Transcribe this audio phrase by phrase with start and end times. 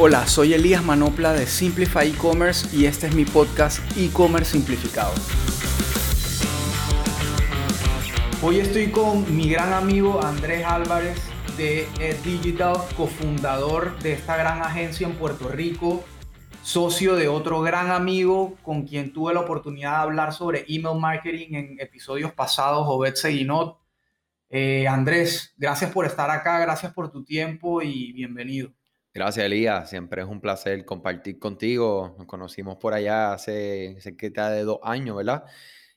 [0.00, 5.12] Hola, soy Elías Manopla de Simplify E-Commerce y este es mi podcast E-Commerce Simplificado.
[8.40, 11.20] Hoy estoy con mi gran amigo Andrés Álvarez
[11.56, 16.04] de Ed Digital, cofundador de esta gran agencia en Puerto Rico,
[16.62, 21.54] socio de otro gran amigo con quien tuve la oportunidad de hablar sobre email marketing
[21.54, 23.80] en episodios pasados, Obed Seguinot.
[24.48, 28.77] Eh, Andrés, gracias por estar acá, gracias por tu tiempo y bienvenido.
[29.14, 29.90] Gracias, Elías.
[29.90, 32.14] Siempre es un placer compartir contigo.
[32.18, 35.44] Nos conocimos por allá hace cerca de dos años, ¿verdad?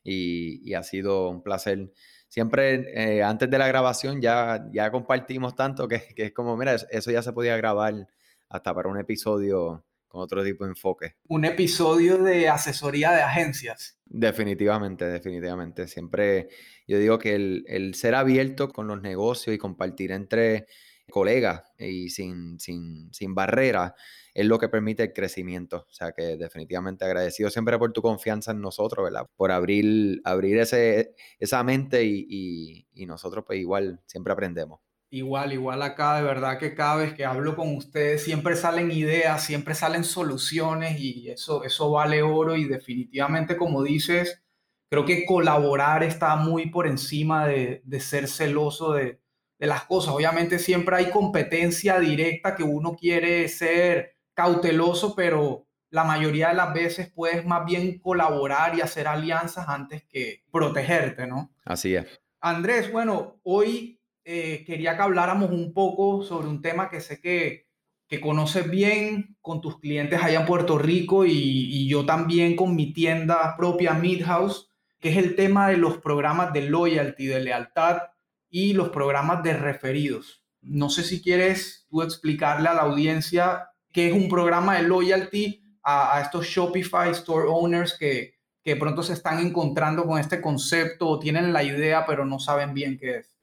[0.04, 1.92] Y, ha sido un placer.
[2.28, 6.76] Siempre eh, antes de la grabación ya, ya compartimos tanto que, que, es como, mira,
[6.90, 8.08] eso ya se podía grabar
[8.50, 11.16] hasta para un episodio con otro tipo de enfoque.
[11.28, 13.98] Un episodio de asesoría de agencias.
[14.06, 15.88] Definitivamente, definitivamente.
[15.88, 16.50] Siempre
[16.86, 20.68] yo digo que el, el ser abierto con los negocios y compartir entre
[21.09, 23.94] colegas y sin, sin, sin barreras
[24.33, 25.85] es lo que permite el crecimiento.
[25.89, 29.27] O sea que definitivamente agradecido siempre por tu confianza en nosotros, ¿verdad?
[29.35, 34.79] Por abrir, abrir ese, esa mente y, y, nosotros pues igual siempre aprendemos.
[35.09, 39.44] Igual, igual acá, de verdad que cada vez que hablo con ustedes siempre salen ideas,
[39.44, 44.41] siempre salen soluciones y eso, eso vale oro y definitivamente como dices,
[44.89, 49.19] creo que colaborar está muy por encima de, de ser celoso de,
[49.62, 50.16] de las cosas.
[50.16, 56.73] Obviamente siempre hay competencia directa que uno quiere ser cauteloso, pero la mayoría de las
[56.73, 61.52] veces puedes más bien colaborar y hacer alianzas antes que protegerte, ¿no?
[61.64, 62.08] Así es.
[62.40, 67.68] Andrés, bueno, hoy eh, quería que habláramos un poco sobre un tema que sé que,
[68.08, 72.75] que conoces bien con tus clientes allá en Puerto Rico y, y yo también con
[72.75, 78.11] mi tienda propia Midhouse, que es el tema de los programas de loyalty, de lealtad
[78.52, 80.44] y los programas de referidos.
[80.61, 85.63] No sé si quieres tú explicarle a la audiencia qué es un programa de loyalty
[85.84, 91.19] a, estos Shopify Store Owners que, que pronto se están encontrando con este concepto o
[91.19, 93.35] tienen la idea pero no saben bien qué es.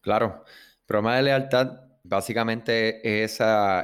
[0.00, 0.44] Claro,
[0.86, 3.38] programa de lealtad básicamente es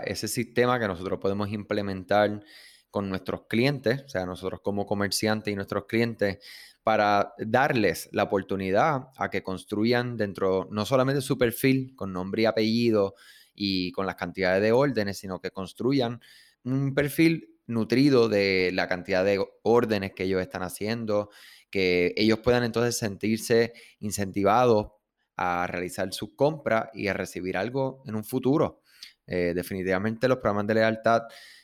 [0.05, 2.43] ese sistema que nosotros podemos implementar
[2.91, 6.39] con nuestros clientes, o sea, nosotros como comerciantes y nuestros clientes,
[6.83, 12.47] para darles la oportunidad a que construyan dentro no solamente su perfil con nombre y
[12.47, 13.15] apellido
[13.55, 16.21] y con las cantidades de órdenes, sino que construyan
[16.65, 21.31] un perfil nutrido de la cantidad de órdenes que ellos están haciendo,
[21.71, 24.89] que ellos puedan entonces sentirse incentivados
[25.37, 28.83] a realizar sus compras y a recibir algo en un futuro.
[29.27, 31.23] Eh, definitivamente los programas de lealtad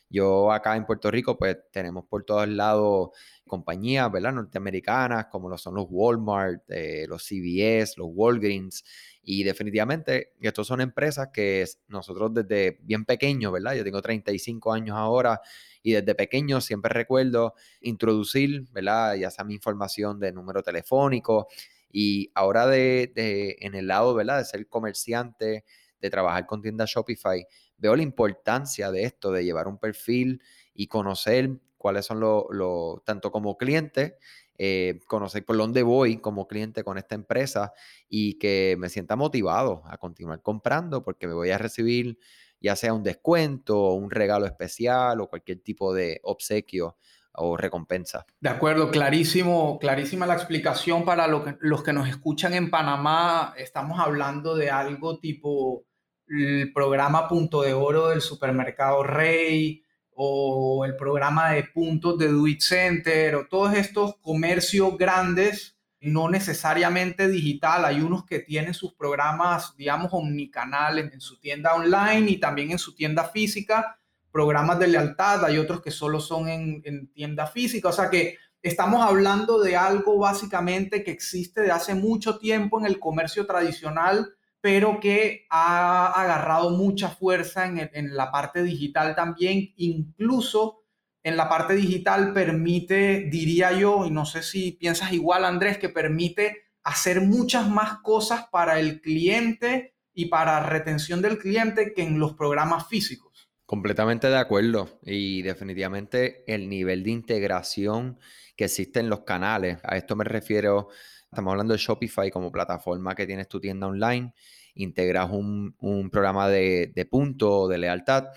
[0.09, 3.11] yo acá en Puerto Rico, pues tenemos por todos lados
[3.47, 4.33] compañías, ¿verdad?
[4.33, 8.84] Norteamericanas, como lo son los Walmart, eh, los CVS, los Walgreens.
[9.22, 13.75] Y definitivamente, estos son empresas que nosotros desde bien pequeños, ¿verdad?
[13.75, 15.41] Yo tengo 35 años ahora
[15.83, 19.15] y desde pequeño siempre recuerdo introducir, ¿verdad?
[19.15, 21.49] Ya sea mi información de número telefónico
[21.91, 24.38] y ahora de, de, en el lado, ¿verdad?
[24.38, 25.65] De ser comerciante,
[26.00, 27.47] de trabajar con tiendas Shopify,
[27.78, 30.42] veo la importancia de esto, de llevar un perfil
[30.75, 34.19] y conocer cuáles son los, tanto como cliente,
[34.59, 37.72] eh, conocer por dónde voy como cliente con esta empresa
[38.09, 42.19] y que me sienta motivado a continuar comprando porque me voy a recibir
[42.60, 46.97] ya sea un descuento o un regalo especial o cualquier tipo de obsequio
[47.34, 48.25] o recompensa.
[48.41, 53.54] De acuerdo, clarísimo, clarísima la explicación para los que nos escuchan en Panamá.
[53.58, 55.84] Estamos hablando de algo tipo
[56.28, 59.82] el programa Punto de Oro del supermercado Rey
[60.14, 67.28] o el programa de puntos de Do Center o todos estos comercios grandes, no necesariamente
[67.28, 67.84] digital.
[67.84, 72.78] Hay unos que tienen sus programas, digamos, omnicanales en su tienda online y también en
[72.78, 73.98] su tienda física,
[74.32, 75.44] programas de lealtad.
[75.44, 77.88] Hay otros que solo son en, en tienda física.
[77.88, 82.87] O sea que estamos hablando de algo básicamente que existe de hace mucho tiempo en
[82.87, 84.36] el comercio tradicional
[84.67, 90.83] pero que ha agarrado mucha fuerza en, la parte digital también, incluso
[91.23, 95.89] en la parte digital permite, diría yo, y no sé si piensas igual Andrés, que
[95.89, 102.19] permite hacer muchas más cosas para el cliente y para retención del cliente que en
[102.19, 103.49] los programas físicos.
[103.67, 108.19] Completamente de acuerdo y definitivamente el nivel de integración
[108.57, 110.89] que existe en los canales, a esto me refiero
[111.37, 114.33] Estamos hablando de Shopify como plataforma que tienes tu tienda online,
[114.75, 118.29] integras un, programa de, de punto de lealtad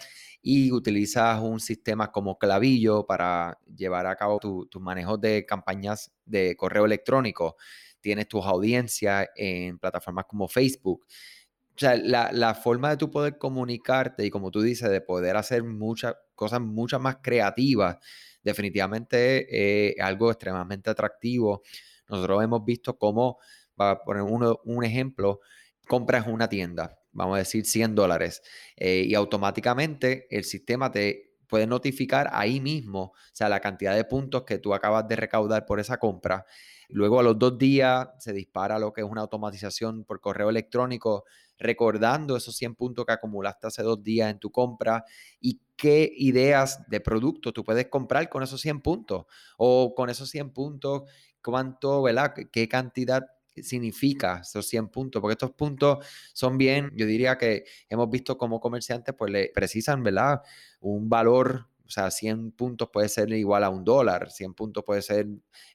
[0.42, 6.58] y utilizas un sistema como Clavillo para llevar a cabo tus manejos de campañas de
[6.58, 7.56] correo electrónico.
[8.02, 11.06] Tienes tus audiencias en plataformas como Facebook.
[11.06, 15.38] O sea, la, la, forma de tú poder comunicarte y como tú dices, de poder
[15.38, 17.96] hacer muchas cosas muchas más creativas,
[18.44, 21.64] definitivamente es algo extremadamente atractivo.
[22.10, 23.38] Nosotros hemos visto cómo,
[23.76, 25.40] para poner uno, un ejemplo,
[25.88, 28.42] compras una tienda, vamos a decir 100 dólares,
[28.76, 34.06] eh, y automáticamente el sistema te puede notificar ahí mismo, o sea, la cantidad de
[34.06, 36.46] puntos que tú acabas de recaudar por esa compra
[36.92, 41.24] Luego a los dos días se dispara lo que es una automatización por correo electrónico
[41.60, 45.06] recordando esos 100 puntos que acumulaste hace dos días en tu compra
[45.40, 49.26] y qué ideas de producto tú puedes comprar con esos 100 puntos
[49.58, 51.04] o con esos 100 puntos,
[51.44, 52.34] cuánto, ¿verdad?
[52.52, 53.24] ¿Qué cantidad
[53.64, 55.22] significa esos 100 puntos?
[55.22, 60.04] Porque estos puntos son bien, yo diría que hemos visto como comerciantes pues le precisan,
[60.04, 60.42] ¿verdad?
[60.80, 65.02] Un valor o sea, 100 puntos puede ser igual a un dólar, 100 puntos puede
[65.02, 65.26] ser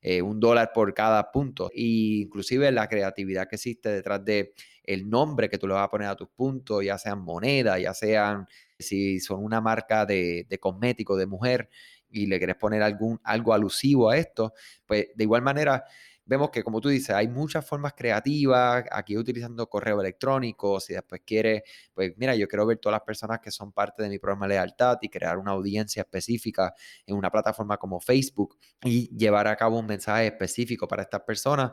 [0.01, 1.73] eh, un dólar por cada punto.
[1.75, 4.55] Y inclusive la creatividad que existe detrás de
[4.85, 7.93] el nombre que tú le vas a poner a tus puntos, ya sean monedas, ya
[7.95, 8.47] sean,
[8.79, 11.69] si son una marca de, de cosmético, de mujer,
[12.09, 14.53] y le quieres poner algún, algo alusivo a esto,
[14.87, 15.85] pues de igual manera
[16.27, 21.23] vemos que, como tú dices, hay muchas formas creativas, aquí utilizando correo electrónico, si después
[21.25, 21.63] quieres,
[21.93, 24.55] pues mira, yo quiero ver todas las personas que son parte de mi programa de
[24.55, 26.75] lealtad y crear una audiencia específica
[27.07, 31.73] en una plataforma como Facebook y llevar a cabo un mensaje específico para estas personas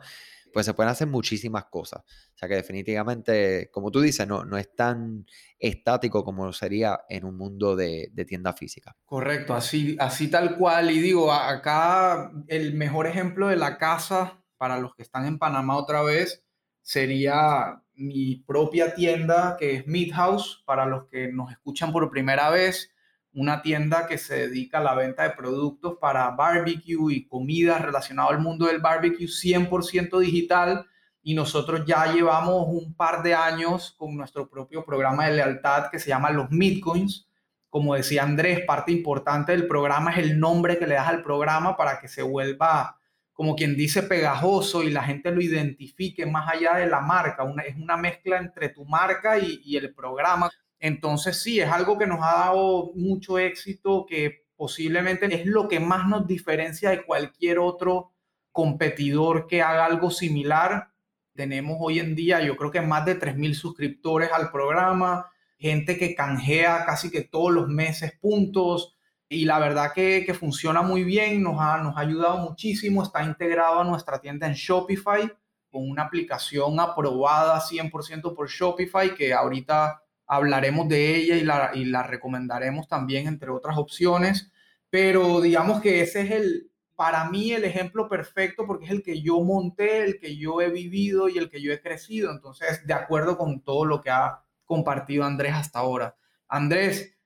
[0.52, 2.02] pues se pueden hacer muchísimas cosas.
[2.02, 5.26] O sea que definitivamente, como tú dices, no, no es tan
[5.58, 8.94] estático como sería en un mundo de, de, tienda física.
[9.04, 10.90] Correcto, así, así tal cual.
[10.90, 15.76] Y digo, acá el mejor ejemplo de la casa para los que están en Panamá
[15.76, 16.44] otra vez,
[16.82, 22.48] sería mi propia tienda que es Meat House, para los que nos escuchan por primera
[22.48, 22.94] vez,
[23.32, 28.30] una tienda que se dedica a la venta de productos para barbecue y comida relacionado
[28.30, 30.86] al mundo del barbecue 100% digital
[31.24, 35.98] y nosotros ya llevamos un par de años con nuestro propio programa de lealtad que
[35.98, 36.46] se llama los
[36.80, 37.28] Coins.
[37.68, 41.76] Como decía Andrés, parte importante del programa es el nombre que le das al programa
[41.76, 43.00] para que se vuelva
[43.32, 47.44] como quien dice, pegajoso y la gente lo identifique más allá de la marca.
[47.44, 50.50] Una, es una mezcla entre tu marca y, el programa.
[50.78, 55.80] Entonces sí, es algo que nos ha dado mucho éxito, que posiblemente es lo que
[55.80, 58.12] más nos diferencia de cualquier otro
[58.50, 60.90] competidor que haga algo similar.
[61.34, 66.14] Tenemos hoy en día, yo creo que más de 3.000 suscriptores al programa, gente que
[66.14, 68.96] canjea casi que todos los meses puntos,
[69.32, 73.24] y la verdad que, que, funciona muy bien, nos ha, nos ha ayudado muchísimo, está
[73.24, 75.32] integrado a nuestra tienda en Shopify
[75.70, 81.84] con una aplicación aprobada 100% por Shopify que ahorita hablaremos de ella y la, y
[81.86, 84.52] la recomendaremos también entre otras opciones,
[84.90, 89.22] pero digamos que ese es el, para mí el ejemplo perfecto porque es el que
[89.22, 92.92] yo monté, el que yo he vivido y el que yo he crecido, entonces de
[92.92, 96.16] acuerdo con todo lo que ha compartido Andrés hasta ahora.
[96.48, 97.16] Andrés,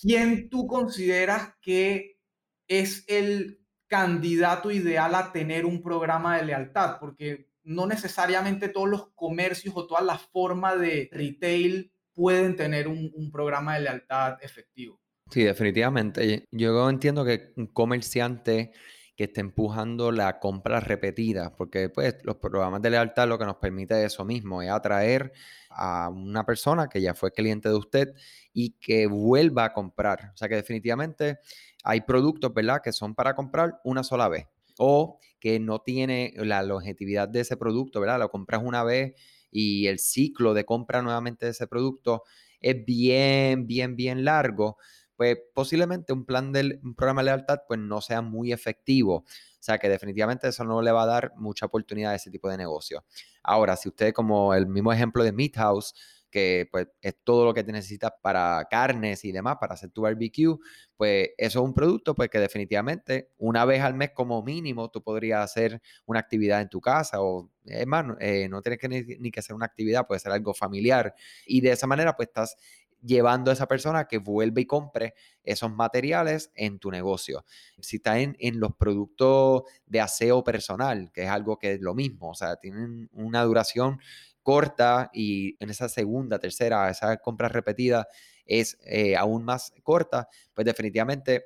[0.00, 2.18] ¿quién tú consideras que
[2.66, 6.98] es el candidato ideal a tener un programa de lealtad?
[7.00, 13.30] Porque no necesariamente todos los comercios o todas las formas de retail pueden tener un,
[13.30, 15.00] programa de lealtad efectivo.
[15.30, 16.46] Sí, definitivamente.
[16.50, 18.72] Yo entiendo que un comerciante
[19.18, 23.56] que esté empujando la compra repetida, porque pues los programas de lealtad lo que nos
[23.56, 25.32] permite eso mismo, es atraer
[25.70, 28.14] a una persona que ya fue cliente de usted
[28.52, 30.30] y que vuelva a comprar.
[30.34, 31.40] O sea que definitivamente
[31.82, 34.46] hay productos, ¿verdad?, que son para comprar una sola vez
[34.78, 38.20] o que no tiene la longevidad de ese producto, ¿verdad?
[38.20, 39.14] Lo compras una vez
[39.50, 42.22] y el ciclo de compra nuevamente de ese producto
[42.60, 44.76] es bien, bien, bien largo
[45.18, 49.16] pues posiblemente un plan del programa de lealtad pues no sea muy efectivo.
[49.16, 49.24] O
[49.58, 52.56] sea que definitivamente eso no le va a dar mucha oportunidad a ese tipo de
[52.56, 53.04] negocio.
[53.42, 55.92] Ahora, si usted como el mismo ejemplo de Meat House,
[56.30, 60.02] que pues es todo lo que te necesitas para carnes y demás, para hacer tu
[60.02, 60.56] barbecue,
[60.96, 65.02] pues eso es un producto pues que definitivamente una vez al mes como mínimo tú
[65.02, 69.02] podrías hacer una actividad en tu casa o es más, eh, no tienes que ni,
[69.18, 71.12] ni, que hacer una actividad, puede ser algo familiar
[71.44, 72.56] y de esa manera pues estás
[73.02, 77.44] llevando a esa persona que vuelva y compre esos materiales en tu negocio.
[77.80, 82.30] Si está en, los productos de aseo personal, que es algo que es lo mismo,
[82.30, 84.00] o sea, tienen una duración
[84.42, 88.08] corta y en esa segunda, tercera, esa compra repetida
[88.44, 91.44] es eh, aún más corta, pues definitivamente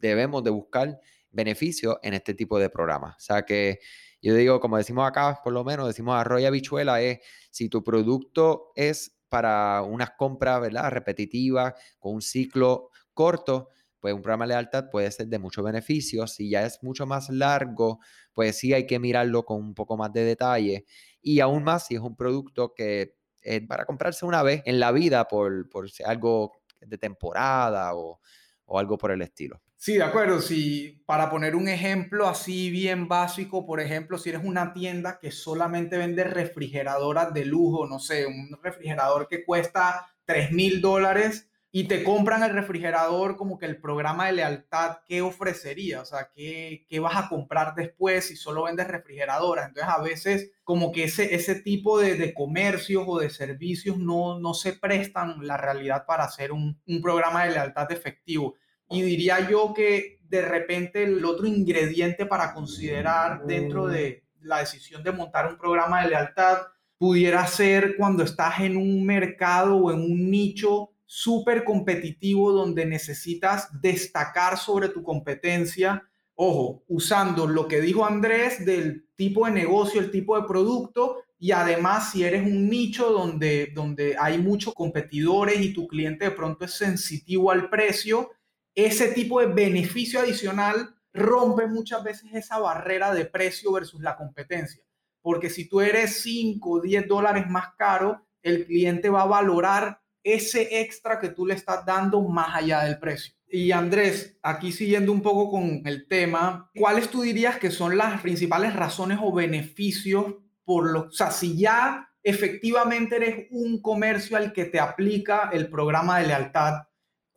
[0.00, 3.16] debemos de buscar beneficios en este tipo de programas.
[3.16, 3.78] O sea que
[4.20, 8.72] yo digo, como decimos acá, por lo menos decimos arroya bichuela, es si tu producto
[8.74, 10.90] es para unas compras, ¿verdad?
[10.90, 13.70] Repetitivas, con un ciclo corto,
[14.00, 16.26] pues un programa de lealtad puede ser de mucho beneficio.
[16.26, 18.00] Si ya es mucho más largo,
[18.32, 20.84] pues sí hay que mirarlo con un poco más de detalle.
[21.22, 24.92] Y aún más si es un producto que eh, para comprarse una vez en la
[24.92, 28.20] vida por, por algo de temporada o,
[28.66, 29.62] o algo por el estilo.
[29.82, 30.42] Sí, de acuerdo.
[30.42, 35.30] Si para poner un ejemplo así bien básico, por ejemplo, si eres una tienda que
[35.32, 41.84] solamente vende refrigeradoras de lujo, no sé, un refrigerador que cuesta 3 mil dólares y
[41.84, 46.02] te compran el refrigerador como que el programa de lealtad, ¿qué ofrecería?
[46.02, 49.68] O sea, ¿qué, qué vas a comprar después si solo vendes refrigeradoras?
[49.68, 54.38] Entonces, a veces como que ese, ese tipo de, de comercios o de servicios no,
[54.40, 58.56] no se prestan la realidad para hacer un, un programa de lealtad efectivo.
[58.90, 65.02] Y diría yo que de repente el otro ingrediente para considerar dentro de la decisión
[65.02, 66.58] de montar un programa de lealtad
[66.98, 73.68] pudiera ser cuando estás en un mercado o en un nicho súper competitivo donde necesitas
[73.80, 76.06] destacar sobre tu competencia.
[76.34, 81.52] Ojo, usando lo que dijo Andrés del tipo de negocio, el tipo de producto y
[81.52, 86.66] además si eres un nicho donde, donde hay muchos competidores y tu cliente de pronto
[86.66, 88.30] es sensitivo al precio,
[88.74, 94.82] ese tipo de beneficio adicional rompe muchas veces esa barrera de precio versus la competencia.
[95.22, 100.00] Porque si tú eres 5 o 10 dólares más caro, el cliente va a valorar
[100.22, 103.34] ese extra que tú le estás dando más allá del precio.
[103.48, 108.20] Y Andrés, aquí siguiendo un poco con el tema, ¿cuáles tú dirías que son las
[108.20, 110.34] principales razones o beneficios
[110.64, 115.68] por los, o sea, si ya efectivamente eres un comercio al que te aplica el
[115.68, 116.74] programa de lealtad,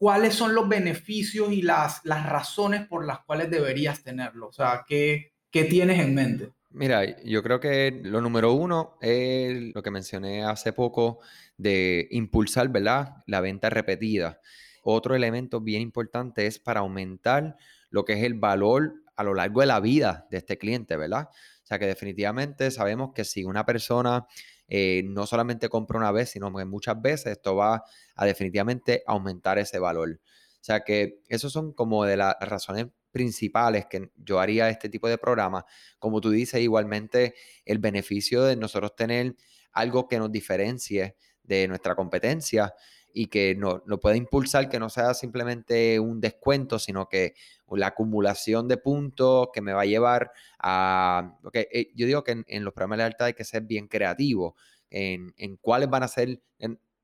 [0.04, 4.50] ¿cuáles son los beneficios y las, las razones por las cuales deberías tenerlo?
[4.50, 6.50] O sea, ¿qué, qué tienes en mente?
[6.72, 11.20] Mira, yo creo que lo número uno es lo que mencioné hace poco
[11.56, 13.24] de impulsar, ¿verdad?
[13.28, 14.42] La venta repetida.
[14.82, 17.56] Otro elemento bien importante es para aumentar
[17.90, 21.30] lo que es el valor a lo largo de la vida de este cliente, ¿verdad?
[21.32, 24.28] O sea que definitivamente sabemos que si una persona
[24.68, 27.84] eh, no solamente compra una vez, sino que muchas veces esto va
[28.16, 30.20] a definitivamente aumentar ese valor.
[30.20, 35.08] O sea que esos son como de las razones principales que yo haría este tipo
[35.08, 35.66] de programa.
[36.00, 39.36] Como tú dices, igualmente el beneficio de nosotros tener
[39.72, 42.74] algo que nos diferencie de nuestra competencia
[43.14, 47.36] y que no, no pueda impulsar que no sea simplemente un descuento, sino que
[47.70, 51.38] la acumulación de puntos que me va a llevar a...
[51.44, 54.56] Okay, eh, yo digo que en, los programas de lealtad hay que ser bien creativo
[54.90, 56.42] en, en cuáles van a ser...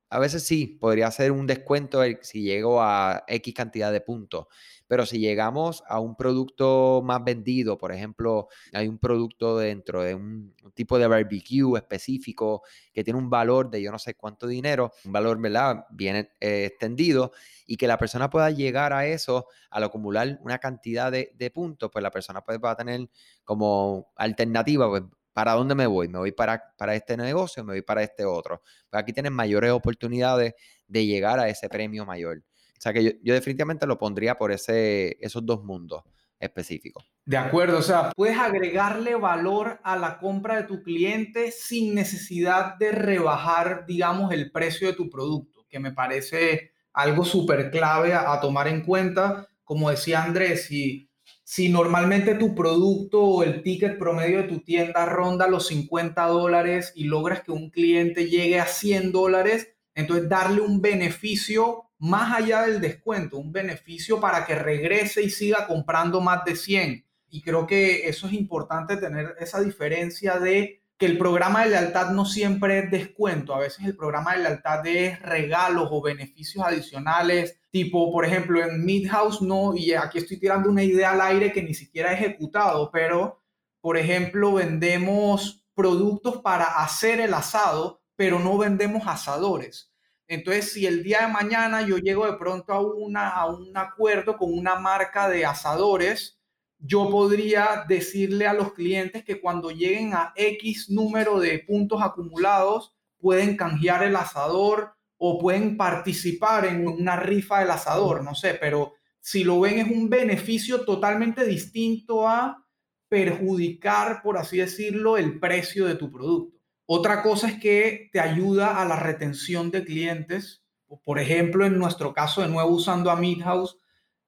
[0.09, 4.47] a veces sí, podría ser un descuento si llego a X cantidad de puntos,
[4.87, 10.15] pero si llegamos a un producto más vendido, por ejemplo, hay un producto dentro de
[10.15, 14.91] un, tipo de barbecue específico que tiene un valor de yo no sé cuánto dinero,
[15.05, 15.85] un valor, ¿verdad?
[15.91, 17.31] Bien eh, extendido
[17.67, 22.01] y que la persona pueda llegar a eso al acumular una cantidad de, puntos, pues
[22.01, 23.09] la persona puede, va a tener
[23.43, 26.07] como alternativa, pues, ¿para dónde me voy?
[26.07, 27.63] ¿Me voy para, para este negocio?
[27.63, 28.61] ¿Me voy para este otro?
[28.89, 30.53] Pues aquí tienen mayores oportunidades
[30.87, 32.37] de llegar a ese premio mayor.
[32.37, 36.03] O sea que yo, definitivamente lo pondría por ese, esos dos mundos
[36.39, 37.05] específicos.
[37.25, 42.75] De acuerdo, o sea, puedes agregarle valor a la compra de tu cliente sin necesidad
[42.77, 48.39] de rebajar, digamos, el precio de tu producto, que me parece algo súper clave a,
[48.39, 49.47] tomar en cuenta.
[49.63, 51.08] Como decía Andrés, si,
[51.49, 56.93] si normalmente tu producto o el ticket promedio de tu tienda ronda los 50 dólares
[56.95, 62.61] y logras que un cliente llegue a 100 dólares, entonces darle un beneficio más allá
[62.61, 67.03] del descuento, un beneficio para que regrese y siga comprando más de 100.
[67.31, 72.11] Y creo que eso es importante tener esa diferencia de que el programa de lealtad
[72.11, 77.58] no siempre es descuento, a veces el programa de lealtad es regalos o beneficios adicionales,
[77.71, 81.63] tipo, por ejemplo, en Midhouse no, y aquí estoy tirando una idea al aire que
[81.63, 83.41] ni siquiera he ejecutado, pero,
[83.81, 89.93] por ejemplo, vendemos productos para hacer el asado, pero no vendemos asadores.
[90.27, 94.37] Entonces, si el día de mañana yo llego de pronto a, una, a un acuerdo
[94.37, 96.39] con una marca de asadores,
[96.77, 102.93] yo podría decirle a los clientes que cuando lleguen a X número de puntos acumulados,
[103.19, 108.93] pueden canjear el asador o pueden participar en una rifa del asador, no sé, pero
[109.19, 112.65] si lo ven es un beneficio totalmente distinto a
[113.09, 116.57] perjudicar, por así decirlo, el precio de tu producto.
[116.85, 120.63] Otra cosa es que te ayuda a la retención de clientes.
[121.03, 123.77] Por ejemplo, en nuestro caso, de nuevo usando a Midhouse,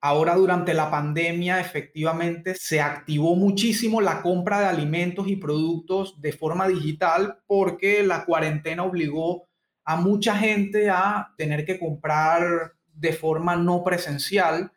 [0.02, 6.34] ahora durante la pandemia efectivamente se activó muchísimo la compra de alimentos y productos de
[6.34, 9.48] forma digital porque la cuarentena obligó
[9.84, 14.72] a mucha gente a tener que comprar de forma no presencial.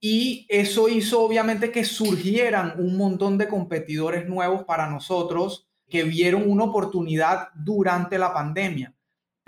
[0.00, 6.48] Y eso hizo obviamente que surgieran un montón de competidores nuevos para nosotros que vieron
[6.48, 8.94] una oportunidad durante la pandemia.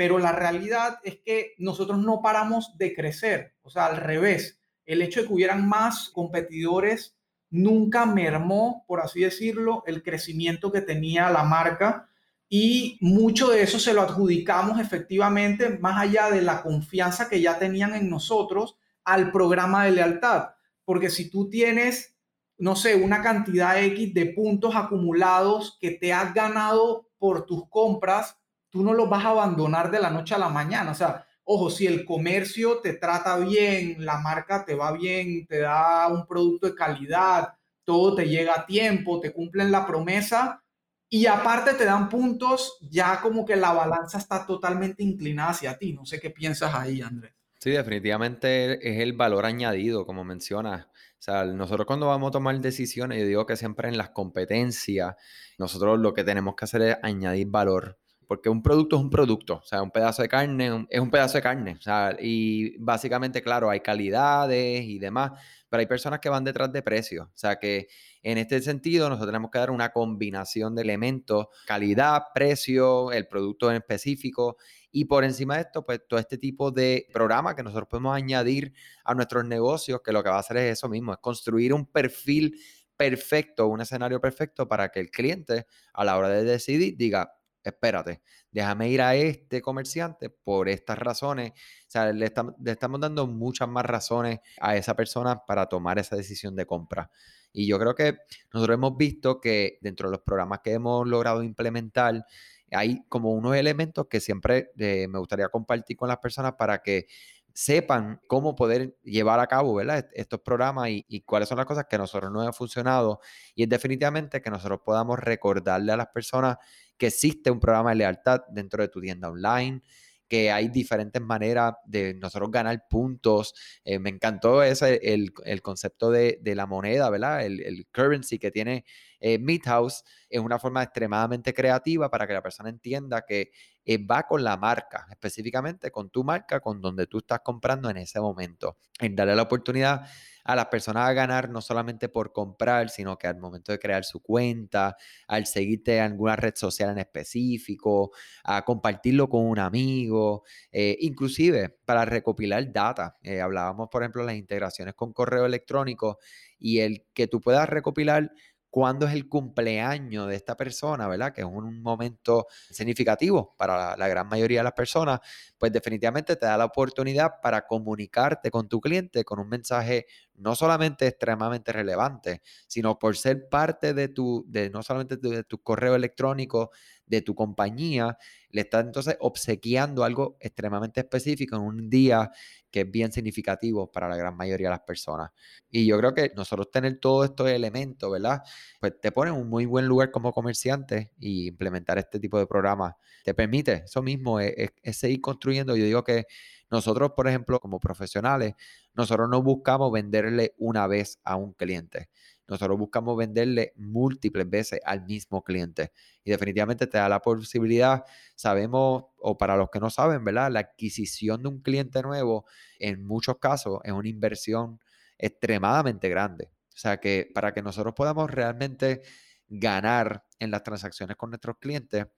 [0.00, 5.02] pero la realidad es que nosotros no paramos de crecer, o sea, al revés, el
[5.02, 7.18] hecho de que hubieran más competidores
[7.50, 12.09] nunca mermó, por así decirlo, el crecimiento que tenía la marca
[12.52, 17.60] y mucho de eso se lo adjudicamos efectivamente, más allá de la confianza que ya
[17.60, 20.48] tenían en nosotros, al programa de lealtad.
[20.84, 22.16] Porque si tú tienes,
[22.58, 28.36] no sé, una cantidad X de puntos acumulados que te has ganado por tus compras,
[28.68, 30.90] tú no los vas a abandonar de la noche a la mañana.
[30.90, 35.60] O sea, ojo, si el comercio te trata bien, la marca te va bien, te
[35.60, 37.54] da un producto de calidad,
[37.84, 40.64] todo te llega a tiempo, te cumplen la promesa
[41.12, 45.92] y aparte te dan puntos, ya como que la balanza está totalmente inclinada hacia ti.
[45.92, 47.32] No sé qué piensas ahí, Andrés.
[47.58, 50.86] Sí, definitivamente es el valor añadido, como mencionas.
[50.86, 55.16] O sea, nosotros cuando vamos a tomar decisiones, yo digo que siempre en las competencias,
[55.58, 57.98] nosotros lo que tenemos que hacer es añadir valor
[58.30, 61.38] porque un producto es un producto, o sea, un pedazo de carne es un pedazo
[61.38, 65.32] de carne, o sea, y básicamente, claro, hay calidades y demás,
[65.68, 67.88] pero hay personas que van detrás de precios, o sea, que
[68.22, 73.70] en este sentido nosotros tenemos que dar una combinación de elementos, calidad, precio, el producto
[73.70, 74.56] en específico,
[74.92, 78.72] y por encima de esto, pues todo este tipo de programa que nosotros podemos añadir
[79.04, 81.86] a nuestros negocios, que lo que va a hacer es eso mismo, es construir un
[81.86, 82.60] perfil
[82.96, 88.20] perfecto, un escenario perfecto para que el cliente a la hora de decidir diga, espérate,
[88.50, 91.52] déjame ir a este comerciante por estas razones.
[91.52, 91.54] O
[91.90, 92.26] sea, le,
[92.66, 97.10] estamos dando muchas más razones a esa persona para tomar esa decisión de compra.
[97.52, 98.18] Y yo creo que
[98.52, 102.24] nosotros hemos visto que dentro de los programas que hemos logrado implementar,
[102.70, 107.06] hay como unos elementos que siempre eh, me gustaría compartir con las personas para que
[107.52, 110.08] sepan cómo poder llevar a cabo ¿verdad?
[110.14, 113.20] estos programas y, y, cuáles son las cosas que a nosotros no han funcionado.
[113.54, 116.58] Y es definitivamente que nosotros podamos recordarle a las personas
[116.96, 119.82] que existe un programa de lealtad dentro de tu tienda online,
[120.30, 123.52] que hay diferentes maneras de nosotros ganar puntos.
[123.84, 127.44] Eh, me encantó ese, el, concepto de, la moneda, ¿verdad?
[127.44, 128.84] El, currency que tiene
[129.20, 133.50] eh, Midhouse es una forma extremadamente creativa para que la persona entienda que
[133.84, 137.96] eh, va con la marca, específicamente con tu marca, con donde tú estás comprando en
[137.96, 138.76] ese momento.
[138.98, 140.02] En darle la oportunidad
[140.44, 144.04] a las personas a ganar no solamente por comprar, sino que al momento de crear
[144.04, 148.10] su cuenta, al seguirte en alguna red social en específico,
[148.44, 153.16] a compartirlo con un amigo, eh, inclusive para recopilar data.
[153.22, 156.18] Eh, hablábamos, por ejemplo, de las integraciones con correo electrónico
[156.58, 158.30] y el que tú puedas recopilar
[158.70, 161.32] cuándo es el cumpleaños de esta persona, ¿verdad?
[161.32, 165.20] Que es un momento significativo para la, gran mayoría de las personas,
[165.58, 170.06] pues definitivamente te da la oportunidad para comunicarte con tu cliente con un mensaje
[170.36, 175.62] no solamente extremadamente relevante, sino por ser parte de tu, de no solamente de tu
[175.62, 176.70] correo electrónico,
[177.10, 178.16] de tu compañía,
[178.50, 182.30] le está entonces obsequiando algo extremadamente específico en un día
[182.70, 185.30] que es bien significativo para la gran mayoría de las personas.
[185.70, 188.42] Y yo creo que nosotros tener todos estos elementos, ¿verdad?
[188.80, 192.46] Pues te pone en un muy buen lugar como comerciante y implementar este tipo de
[192.46, 195.76] programas te permite eso mismo, es, seguir construyendo.
[195.76, 196.24] Yo digo que
[196.70, 198.54] nosotros, por ejemplo, como profesionales,
[198.94, 202.08] nosotros no buscamos venderle una vez a un cliente.
[202.50, 205.92] Nosotros buscamos venderle múltiples veces al mismo cliente.
[206.24, 210.50] Y definitivamente te da la posibilidad, sabemos, o para los que no saben, ¿verdad?
[210.50, 212.44] La adquisición de un cliente nuevo,
[212.80, 214.80] en muchos casos, es una inversión
[215.16, 216.50] extremadamente grande.
[216.74, 219.02] O sea que para que nosotros podamos realmente
[219.46, 222.08] ganar en las transacciones con nuestros clientes,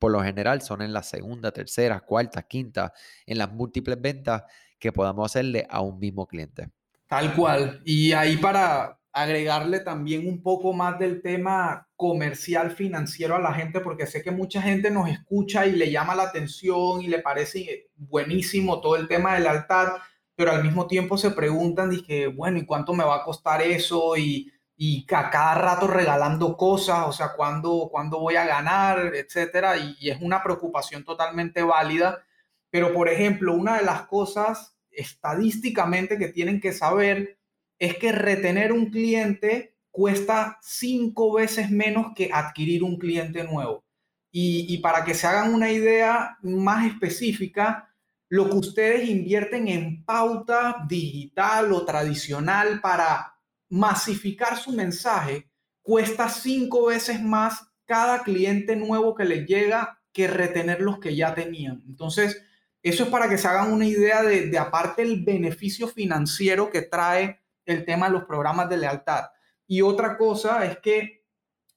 [0.00, 2.92] por lo general son en la segunda, tercera, cuarta, quinta,
[3.26, 4.42] en las múltiples ventas
[4.80, 6.70] que podamos hacerle a un mismo cliente.
[7.06, 7.82] Tal cual.
[7.84, 13.80] Y ahí para, agregarle también un poco más del tema comercial financiero a la gente,
[13.80, 17.90] porque sé que mucha gente nos escucha y le llama la atención y le parece
[17.94, 19.88] buenísimo todo el tema de lealtad,
[20.34, 24.16] pero al mismo tiempo se preguntan, dije, bueno, ¿y cuánto me va a costar eso?
[24.16, 29.14] Y, y a cada rato regalando cosas, o sea, ¿cuándo, ¿cuándo voy a ganar?
[29.14, 29.76] Etcétera.
[29.76, 32.24] Y es una preocupación totalmente válida.
[32.70, 37.38] Pero, por ejemplo, una de las cosas estadísticamente que tienen que saber
[37.82, 43.84] es que retener un cliente cuesta cinco veces menos que adquirir un cliente nuevo.
[44.30, 47.92] Y, para que se hagan una idea más específica,
[48.28, 53.34] lo que ustedes invierten en pauta digital o tradicional para
[53.68, 55.50] masificar su mensaje
[55.82, 61.34] cuesta cinco veces más cada cliente nuevo que les llega que retener los que ya
[61.34, 61.82] tenían.
[61.88, 62.40] Entonces,
[62.80, 66.82] eso es para que se hagan una idea de, de aparte el beneficio financiero que
[66.82, 69.26] trae el tema de los programas de lealtad.
[69.66, 71.24] Y otra cosa es que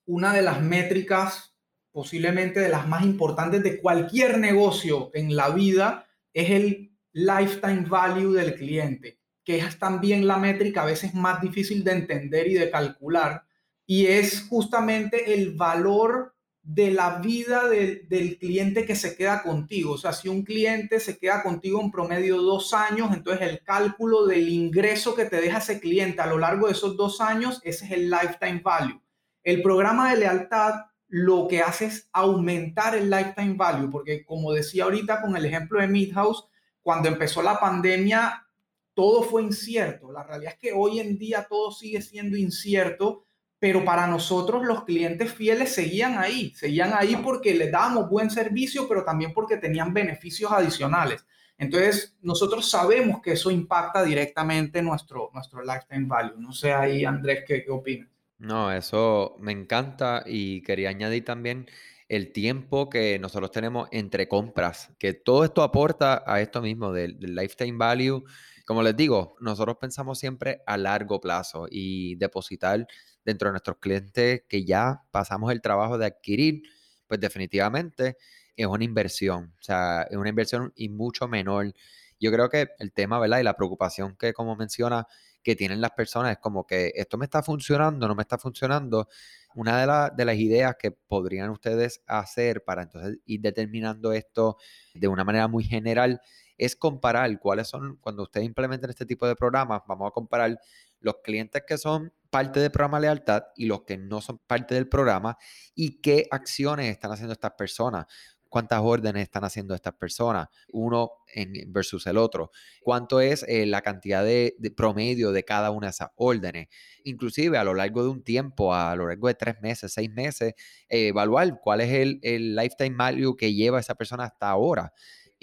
[0.05, 1.55] una de las métricas
[1.95, 8.33] posiblemente de las más importantes de cualquier negocio en la vida, es el lifetime value
[8.33, 12.69] del cliente, que es también la métrica a veces más difícil de entender y de
[12.69, 13.45] calcular,
[13.85, 16.34] y es justamente el valor
[16.65, 19.91] de la vida del cliente que se queda contigo.
[19.93, 24.25] O sea, si un cliente se queda contigo en promedio dos años, entonces el cálculo
[24.25, 27.86] del ingreso que te deja ese cliente a lo largo de esos dos años, ese
[27.86, 28.99] es el lifetime value.
[29.43, 30.73] El programa de lealtad
[31.08, 35.80] lo que hace es aumentar el lifetime value, porque como decía ahorita con el ejemplo
[35.80, 36.47] de Midhouse,
[36.82, 38.47] cuando empezó la pandemia,
[38.95, 40.12] todo fue incierto.
[40.12, 43.24] La realidad es que hoy en día todo sigue siendo incierto
[43.65, 48.88] pero para nosotros los clientes fieles seguían ahí, seguían ahí porque les dábamos buen servicio,
[48.88, 51.25] pero también porque tenían beneficios adicionales.
[51.58, 56.39] Entonces, nosotros sabemos que eso impacta directamente nuestro, nuestro lifetime value.
[56.39, 58.08] No sé ahí, Andrés, ¿qué, qué opinas?
[58.38, 61.65] No, eso me encanta y quería añadir también
[62.08, 67.19] el tiempo que nosotros tenemos entre compras, que todo esto aporta a esto mismo del,
[67.19, 68.23] del lifetime value.
[68.65, 72.88] Como les digo, nosotros pensamos siempre a largo plazo y depositar
[73.23, 76.63] dentro de nuestros clientes que ya pasamos el trabajo de adquirir,
[77.08, 78.17] pues definitivamente
[78.56, 81.73] es una inversión, o sea, es una inversión y mucho menor.
[82.19, 83.39] Yo creo que el tema, ¿verdad?
[83.39, 85.06] Y la preocupación que, como menciona,
[85.43, 89.08] que tienen las personas es como que esto me está funcionando, no me está funcionando.
[89.54, 94.58] Una de, de las ideas que podrían ustedes hacer para entonces ir determinando esto
[94.93, 96.19] de una manera muy general
[96.57, 100.57] es comparar cuáles son, cuando ustedes implementen este tipo de programas, vamos a comparar
[100.99, 104.87] los clientes que son parte del programa Lealtad y los que no son parte del
[104.87, 105.37] programa
[105.75, 108.07] y qué acciones están haciendo estas personas
[108.55, 113.81] cuántas órdenes están haciendo estas personas, uno en, versus el otro, cuánto es eh, la
[113.81, 116.69] cantidad de, promedio de cada una de esas órdenes,
[117.03, 120.53] inclusive a lo largo de un tiempo, a lo largo de tres meses, seis meses,
[120.87, 124.93] eh, evaluar cuál es el, el, lifetime value que lleva esa persona hasta ahora.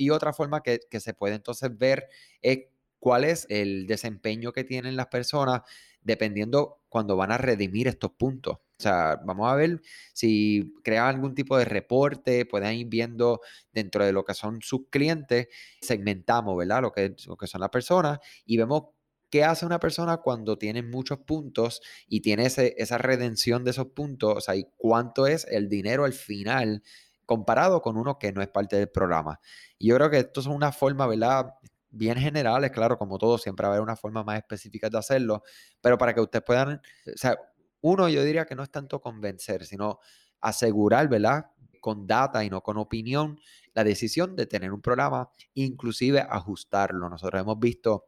[0.03, 2.09] Y otra forma que, se puede entonces ver
[2.41, 2.67] es
[2.99, 5.62] cuál es el desempeño que tienen las personas
[6.03, 8.55] dependiendo cuando van a redimir estos puntos.
[8.57, 9.81] O sea, vamos a ver
[10.12, 13.41] si crean algún tipo de reporte, pueden ir viendo
[13.73, 15.47] dentro de lo que son sus clientes,
[15.81, 16.83] segmentamos, ¿verdad?
[16.83, 18.87] Lo que, lo que son las personas y vemos
[19.31, 24.35] qué hace una persona cuando tiene muchos puntos y tiene esa redención de esos puntos,
[24.37, 26.83] o sea, y cuánto es el dinero al final
[27.27, 29.41] comparado con uno que no es parte del programa.
[29.79, 31.55] Y yo creo que esto es una forma, ¿verdad?
[31.93, 35.43] bien generales, claro, como todo, siempre va a haber una forma más específica de hacerlo,
[35.81, 37.39] pero para que ustedes puedan, o sea,
[37.83, 40.01] uno yo diría que no es tanto convencer, sino
[40.41, 41.47] asegurar, ¿verdad?
[41.81, 43.39] Con data y no con opinión,
[43.75, 47.09] la decisión de tener un programa, inclusive ajustarlo.
[47.09, 48.07] Nosotros hemos visto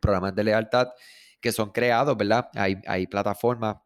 [0.00, 0.88] programas de lealtad
[1.40, 2.48] que son creados, ¿verdad?
[2.54, 3.76] Hay, hay plataformas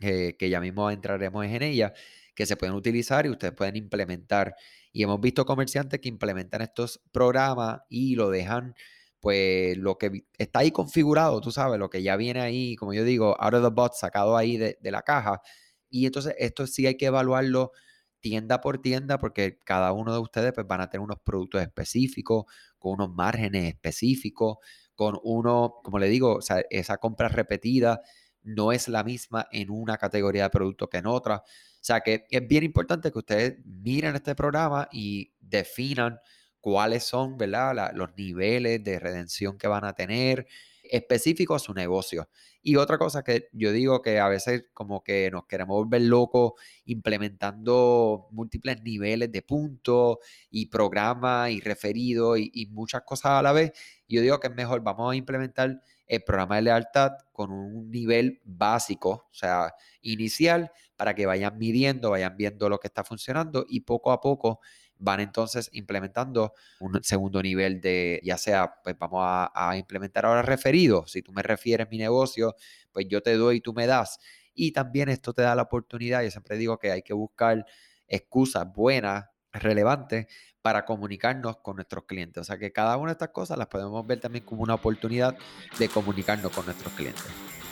[0.00, 1.92] eh, que ya mismo entraremos en ellas
[2.34, 4.56] que se pueden utilizar y ustedes pueden implementar.
[4.92, 8.74] Y hemos visto comerciantes que implementan estos programas y lo dejan,
[9.20, 13.04] pues lo que está ahí configurado, tú sabes, lo que ya viene ahí, como yo
[13.04, 15.40] digo, out of the box, sacado ahí de, la caja.
[15.88, 17.72] Y entonces esto sí hay que evaluarlo
[18.20, 22.44] tienda por tienda porque cada uno de ustedes pues, van a tener unos productos específicos,
[22.78, 24.58] con unos márgenes específicos,
[24.94, 28.00] con uno, como le digo, esa compra repetida
[28.44, 31.36] no es la misma en una categoría de producto que en otra.
[31.36, 31.42] O
[31.80, 36.18] sea que es bien importante que ustedes miren este programa y definan
[36.60, 37.92] cuáles son ¿verdad?
[37.94, 40.46] los niveles de redención que van a tener
[40.82, 42.28] específicos a su negocio.
[42.62, 46.52] Y otra cosa que yo digo que a veces como que nos queremos volver locos
[46.86, 50.18] implementando múltiples niveles de puntos
[50.50, 53.72] y programas y referidos y, y muchas cosas a la vez.
[54.08, 58.40] Yo digo que es mejor, vamos a implementar el programa de lealtad con un nivel
[58.44, 63.80] básico, o sea, inicial, para que vayan midiendo, vayan viendo lo que está funcionando y
[63.80, 64.60] poco a poco
[64.98, 71.12] van entonces implementando un segundo nivel de, ya sea, pues vamos a, implementar ahora referidos,
[71.12, 72.54] si tú me refieres mi negocio,
[72.92, 74.18] pues yo te doy y tú me das.
[74.54, 77.66] Y también esto te da la oportunidad, yo siempre digo que hay que buscar
[78.06, 79.26] excusas buenas,
[79.62, 80.26] relevantes,
[80.64, 82.40] para comunicarnos con nuestros clientes.
[82.40, 85.36] O sea que cada una de estas cosas las podemos ver también como una oportunidad
[85.78, 87.22] de comunicarnos con nuestros clientes.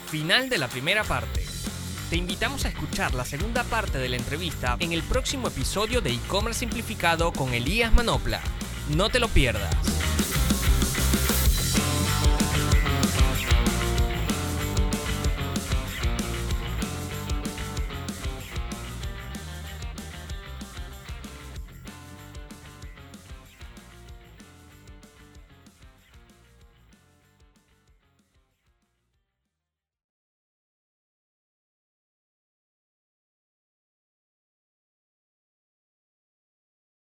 [0.08, 1.42] Final de la primera parte.
[2.10, 6.10] Te invitamos a escuchar la segunda parte de la entrevista en el próximo episodio de
[6.10, 8.42] e-commerce simplificado con Elías Manopla.
[8.94, 10.01] No te lo pierdas.